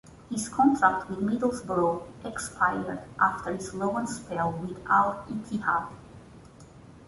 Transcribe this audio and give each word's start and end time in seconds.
His 0.31 0.49
contract 0.49 1.11
with 1.11 1.19
Middlesbrough 1.19 2.07
expired 2.25 3.03
after 3.19 3.53
his 3.55 3.71
loan 3.75 4.07
spell 4.07 4.51
with 4.51 4.79
Al-Ittihad. 4.89 5.91